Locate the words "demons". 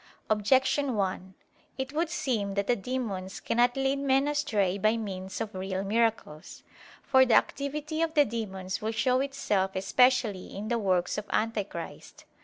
2.75-3.39, 8.25-8.81